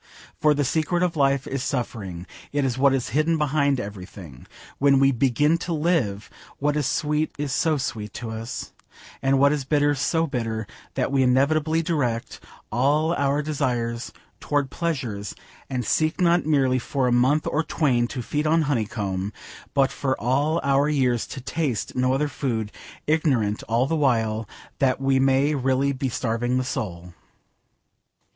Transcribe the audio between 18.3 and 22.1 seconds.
on honeycomb,' but for all our years to taste